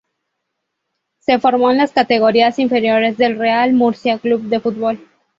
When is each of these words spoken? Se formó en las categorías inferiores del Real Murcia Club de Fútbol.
Se 1.19 1.37
formó 1.37 1.69
en 1.69 1.77
las 1.77 1.91
categorías 1.91 2.57
inferiores 2.57 3.17
del 3.19 3.37
Real 3.37 3.71
Murcia 3.73 4.17
Club 4.17 4.45
de 4.49 4.59
Fútbol. 4.59 5.07